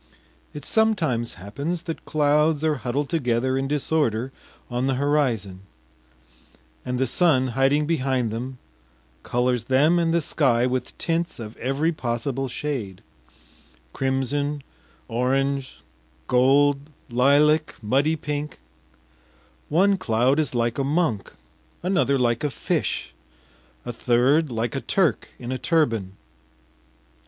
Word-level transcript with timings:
It 0.51 0.65
sometimes 0.65 1.35
happens 1.35 1.83
that 1.83 2.05
clouds 2.05 2.63
are 2.63 2.77
huddled 2.77 3.07
together 3.07 3.55
in 3.55 3.67
disorder 3.67 4.31
on 4.67 4.87
the 4.87 4.95
horizon, 4.95 5.61
and 6.83 6.97
the 6.97 7.05
sun 7.05 7.49
hiding 7.49 7.85
behind 7.85 8.31
them 8.31 8.57
colors 9.21 9.65
them 9.65 9.99
and 9.99 10.11
the 10.11 10.19
sky 10.19 10.65
with 10.65 10.97
tints 10.97 11.37
of 11.39 11.55
every 11.57 11.91
possible 11.91 12.47
shade 12.47 13.03
crimson, 13.93 14.63
orange, 15.07 15.81
gold, 16.27 16.79
lilac, 17.11 17.75
muddy 17.79 18.15
pink; 18.15 18.57
one 19.69 19.99
cloud 19.99 20.39
is 20.39 20.55
like 20.55 20.79
a 20.79 20.83
monk, 20.83 21.31
another 21.83 22.17
like 22.17 22.43
a 22.43 22.49
fish, 22.49 23.13
a 23.85 23.93
third 23.93 24.51
like 24.51 24.73
a 24.73 24.81
Turk 24.81 25.27
in 25.37 25.51
a 25.51 25.59
turban. 25.59 26.13